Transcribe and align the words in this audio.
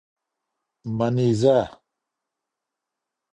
منېزه 0.97 1.59